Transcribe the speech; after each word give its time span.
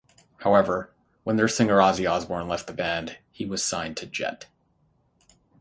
However, 0.37 0.91
when 1.23 1.35
their 1.35 1.47
singer 1.47 1.77
Ozzy 1.77 2.09
Osbourne 2.09 2.47
left 2.47 2.65
the 2.65 2.73
band, 2.73 3.19
he 3.31 3.45
was 3.45 3.63
signed 3.63 3.97
to 3.97 4.07
Jet. 4.07 4.47